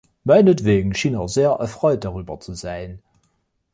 [0.25, 3.03] Meinetwegen schien er sehr erfreut darüber zu sein.